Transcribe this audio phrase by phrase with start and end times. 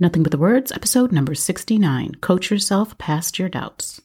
[0.00, 4.00] Nothing But the Words, episode number 69 Coach Yourself Past Your Doubts.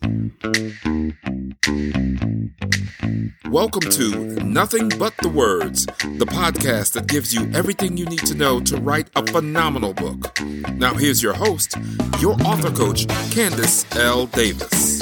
[3.49, 8.35] Welcome to Nothing But the Words, the podcast that gives you everything you need to
[8.35, 10.37] know to write a phenomenal book.
[10.73, 11.75] Now, here's your host,
[12.19, 14.25] your author coach, Candace L.
[14.27, 15.01] Davis.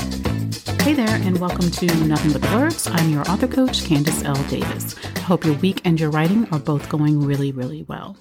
[0.84, 2.86] Hey there, and welcome to Nothing But the Words.
[2.86, 4.42] I'm your author coach, Candace L.
[4.50, 4.96] Davis.
[5.16, 8.16] I hope your week and your writing are both going really, really well.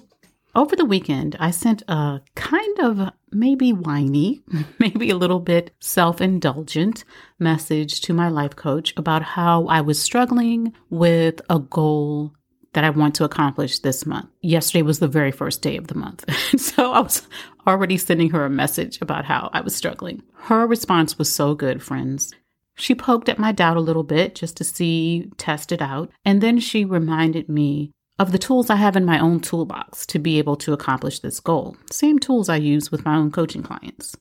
[0.55, 4.41] Over the weekend, I sent a kind of maybe whiny,
[4.79, 7.03] maybe a little bit self indulgent
[7.39, 12.33] message to my life coach about how I was struggling with a goal
[12.73, 14.29] that I want to accomplish this month.
[14.41, 16.23] Yesterday was the very first day of the month.
[16.59, 17.27] so I was
[17.65, 20.21] already sending her a message about how I was struggling.
[20.33, 22.31] Her response was so good, friends.
[22.75, 26.11] She poked at my doubt a little bit just to see, test it out.
[26.25, 30.19] And then she reminded me of the tools I have in my own toolbox to
[30.19, 31.75] be able to accomplish this goal.
[31.91, 34.15] Same tools I use with my own coaching clients.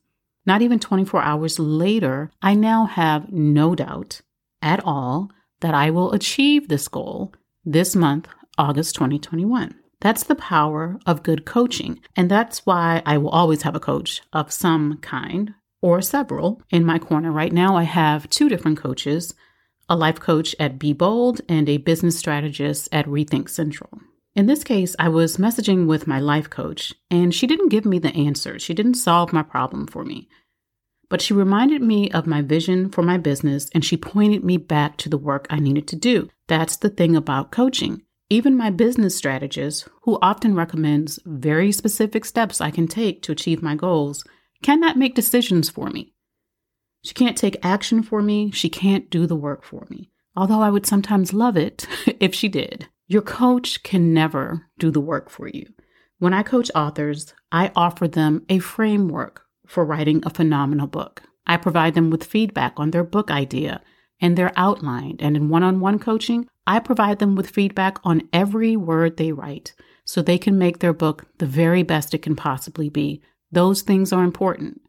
[0.47, 4.21] Not even 24 hours later, I now have no doubt
[4.61, 7.33] at all that I will achieve this goal
[7.65, 8.29] this month,
[8.59, 9.75] August 2021.
[10.01, 12.01] That's the power of good coaching.
[12.15, 16.85] And that's why I will always have a coach of some kind or several in
[16.85, 17.33] my corner.
[17.33, 19.35] Right now, I have two different coaches
[19.89, 24.01] a life coach at Be Bold, and a business strategist at Rethink Central.
[24.35, 27.99] In this case, I was messaging with my life coach, and she didn't give me
[27.99, 28.59] the answer.
[28.59, 30.29] She didn't solve my problem for me.
[31.09, 34.97] But she reminded me of my vision for my business, and she pointed me back
[34.99, 36.31] to the work I needed to do.
[36.49, 38.03] That's the thing about coaching.
[38.31, 43.63] Even my business strategist, who often recommends very specific steps I can take to achieve
[43.63, 44.25] my goals,
[44.63, 46.14] cannot make decisions for me.
[47.05, 48.51] She can't take action for me.
[48.51, 50.11] She can't do the work for me.
[50.35, 51.87] Although I would sometimes love it
[52.21, 52.89] if she did.
[53.07, 55.67] Your coach can never do the work for you.
[56.19, 61.23] When I coach authors, I offer them a framework for writing a phenomenal book.
[61.47, 63.83] I provide them with feedback on their book idea
[64.21, 65.17] and their outline.
[65.19, 69.33] And in one on one coaching, I provide them with feedback on every word they
[69.33, 69.75] write
[70.07, 73.21] so they can make their book the very best it can possibly be.
[73.53, 74.81] Those things are important.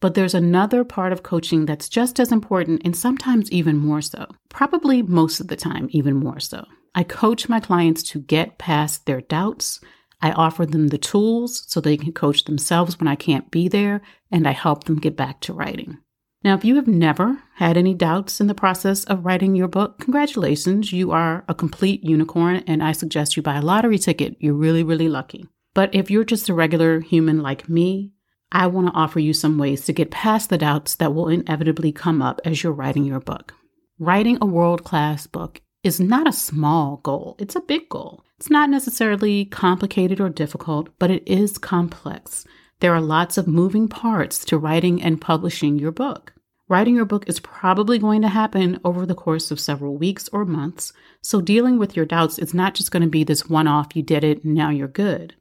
[0.00, 4.26] But there's another part of coaching that's just as important and sometimes even more so.
[4.48, 6.64] Probably most of the time, even more so.
[6.94, 9.80] I coach my clients to get past their doubts.
[10.20, 14.00] I offer them the tools so they can coach themselves when I can't be there,
[14.30, 15.98] and I help them get back to writing.
[16.44, 19.98] Now, if you have never had any doubts in the process of writing your book,
[19.98, 20.92] congratulations.
[20.92, 24.36] You are a complete unicorn, and I suggest you buy a lottery ticket.
[24.38, 25.48] You're really, really lucky.
[25.74, 28.12] But if you're just a regular human like me,
[28.50, 31.92] I want to offer you some ways to get past the doubts that will inevitably
[31.92, 33.52] come up as you're writing your book.
[33.98, 38.24] Writing a world class book is not a small goal, it's a big goal.
[38.38, 42.46] It's not necessarily complicated or difficult, but it is complex.
[42.80, 46.32] There are lots of moving parts to writing and publishing your book.
[46.68, 50.44] Writing your book is probably going to happen over the course of several weeks or
[50.44, 53.94] months, so dealing with your doubts is not just going to be this one off,
[53.94, 55.34] you did it, now you're good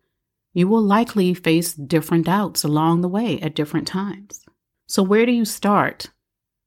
[0.57, 4.43] you will likely face different doubts along the way at different times.
[4.87, 6.09] So, where do you start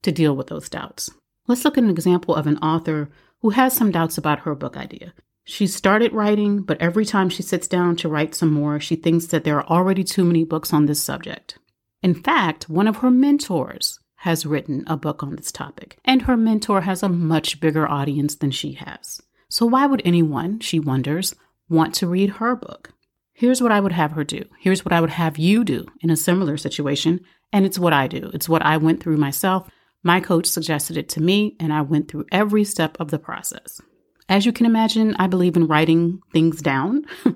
[0.02, 1.10] to deal with those doubts?
[1.48, 4.76] Let's look at an example of an author who has some doubts about her book
[4.76, 5.12] idea.
[5.42, 9.26] She started writing, but every time she sits down to write some more, she thinks
[9.26, 11.58] that there are already too many books on this subject.
[12.00, 16.36] In fact, one of her mentors has written a book on this topic, and her
[16.36, 19.20] mentor has a much bigger audience than she has.
[19.48, 21.34] So, why would anyone, she wonders,
[21.68, 22.92] want to read her book?
[23.40, 24.44] Here's what I would have her do.
[24.58, 27.20] Here's what I would have you do in a similar situation.
[27.54, 28.30] And it's what I do.
[28.34, 29.66] It's what I went through myself.
[30.02, 33.80] My coach suggested it to me, and I went through every step of the process.
[34.28, 37.06] As you can imagine, I believe in writing things down.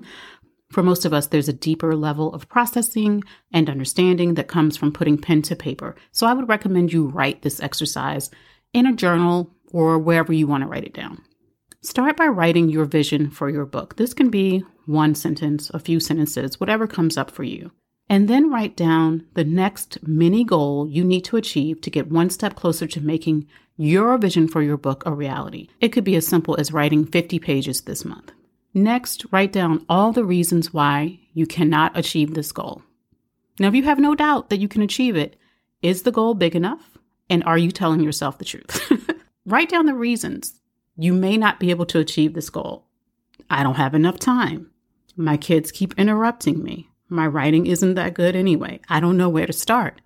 [0.71, 4.91] For most of us, there's a deeper level of processing and understanding that comes from
[4.91, 5.95] putting pen to paper.
[6.11, 8.29] So I would recommend you write this exercise
[8.73, 11.23] in a journal or wherever you want to write it down.
[11.85, 13.95] Start by writing your vision for your book.
[13.95, 17.71] This can be one sentence, a few sentences, whatever comes up for you.
[18.09, 22.31] And then write down the next mini goal you need to achieve to get one
[22.31, 23.47] step closer to making
[23.77, 25.67] your vision for your book a reality.
[25.79, 28.31] It could be as simple as writing 50 pages this month.
[28.73, 32.81] Next, write down all the reasons why you cannot achieve this goal.
[33.59, 35.35] Now, if you have no doubt that you can achieve it,
[35.83, 36.97] is the goal big enough?
[37.29, 38.91] And are you telling yourself the truth?
[39.45, 40.59] write down the reasons
[40.97, 42.85] you may not be able to achieve this goal.
[43.49, 44.71] I don't have enough time.
[45.15, 46.89] My kids keep interrupting me.
[47.09, 48.79] My writing isn't that good anyway.
[48.89, 50.01] I don't know where to start.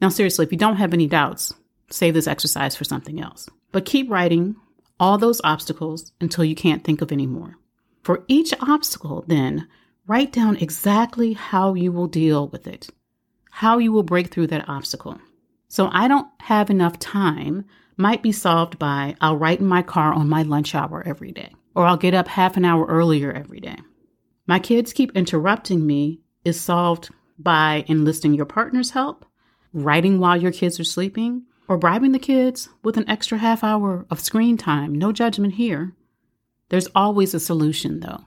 [0.00, 1.54] Now, seriously, if you don't have any doubts,
[1.90, 3.48] save this exercise for something else.
[3.72, 4.56] But keep writing
[5.00, 7.56] all those obstacles until you can't think of any more.
[8.02, 9.66] For each obstacle, then,
[10.08, 12.90] Write down exactly how you will deal with it,
[13.50, 15.18] how you will break through that obstacle.
[15.66, 17.64] So I don't have enough time
[17.96, 21.54] might be solved by I'll write in my car on my lunch hour every day,
[21.74, 23.76] or I'll get up half an hour earlier every day.
[24.46, 29.24] My kids keep interrupting me is solved by enlisting your partner's help,
[29.72, 34.06] writing while your kids are sleeping, or bribing the kids with an extra half hour
[34.10, 34.94] of screen time.
[34.94, 35.94] No judgment here.
[36.68, 38.24] There's always a solution, though.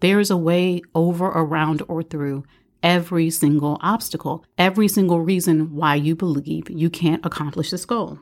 [0.00, 2.44] There is a way over, around, or through
[2.82, 8.18] every single obstacle, every single reason why you believe you can't accomplish this goal.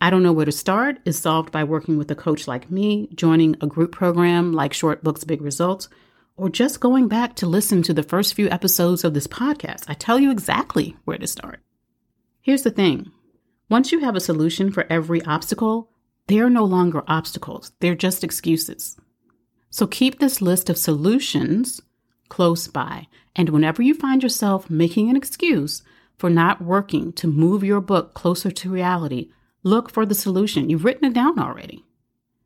[0.00, 3.08] I don't know where to start is solved by working with a coach like me,
[3.14, 5.88] joining a group program like Short Books, Big Results,
[6.36, 9.84] or just going back to listen to the first few episodes of this podcast.
[9.88, 11.60] I tell you exactly where to start.
[12.40, 13.10] Here's the thing
[13.70, 15.90] once you have a solution for every obstacle,
[16.26, 18.96] they're no longer obstacles, they're just excuses.
[19.70, 21.80] So keep this list of solutions
[22.28, 23.08] close by.
[23.36, 25.82] And whenever you find yourself making an excuse
[26.16, 29.30] for not working to move your book closer to reality,
[29.64, 30.70] look for the solution.
[30.70, 31.84] You've written it down already.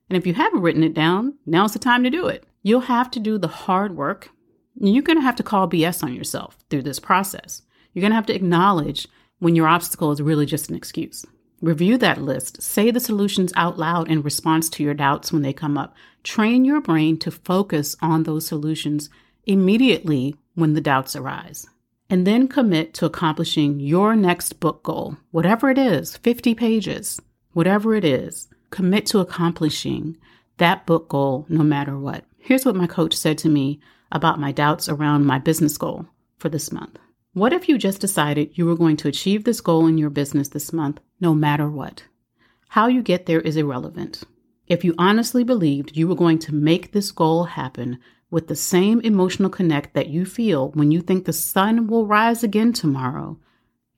[0.08, 2.44] And if you haven't written it down, now's the time to do it.
[2.62, 4.30] You'll have to do the hard work.
[4.80, 7.62] You're going to have to call BS on yourself through this process.
[7.92, 9.06] You're going to have to acknowledge
[9.38, 11.26] when your obstacle is really just an excuse.
[11.60, 12.62] Review that list.
[12.62, 15.94] Say the solutions out loud in response to your doubts when they come up.
[16.22, 19.10] Train your brain to focus on those solutions
[19.44, 21.66] immediately when the doubts arise.
[22.10, 27.20] And then commit to accomplishing your next book goal, whatever it is 50 pages,
[27.52, 28.48] whatever it is.
[28.70, 30.16] Commit to accomplishing
[30.56, 32.24] that book goal no matter what.
[32.38, 36.06] Here's what my coach said to me about my doubts around my business goal
[36.38, 36.98] for this month.
[37.34, 40.48] What if you just decided you were going to achieve this goal in your business
[40.48, 42.04] this month, no matter what?
[42.70, 44.24] How you get there is irrelevant.
[44.66, 47.98] If you honestly believed you were going to make this goal happen
[48.30, 52.42] with the same emotional connect that you feel when you think the sun will rise
[52.42, 53.38] again tomorrow,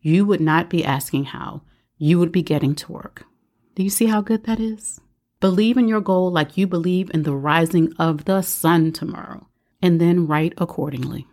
[0.00, 1.62] you would not be asking how.
[1.98, 3.26] You would be getting to work.
[3.74, 5.00] Do you see how good that is?
[5.40, 9.48] Believe in your goal like you believe in the rising of the sun tomorrow,
[9.82, 11.26] and then write accordingly.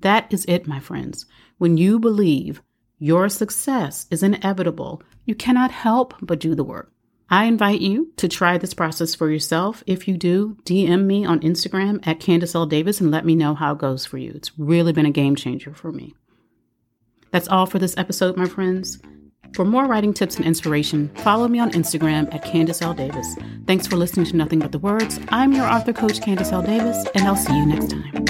[0.00, 1.26] That is it, my friends.
[1.58, 2.62] When you believe
[2.98, 6.92] your success is inevitable, you cannot help but do the work.
[7.30, 9.84] I invite you to try this process for yourself.
[9.86, 12.66] If you do, DM me on Instagram at Candace L.
[12.66, 14.32] Davis and let me know how it goes for you.
[14.34, 16.14] It's really been a game changer for me.
[17.30, 18.98] That's all for this episode, my friends.
[19.54, 22.94] For more writing tips and inspiration, follow me on Instagram at Candace L.
[22.94, 23.36] Davis.
[23.66, 25.20] Thanks for listening to Nothing But the Words.
[25.28, 26.62] I'm your author coach, Candace L.
[26.62, 28.29] Davis, and I'll see you next time.